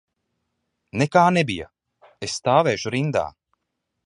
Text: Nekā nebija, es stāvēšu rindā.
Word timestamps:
Nekā 1.01 1.25
nebija, 1.37 1.69
es 2.29 2.39
stāvēšu 2.41 2.95
rindā. 2.97 3.27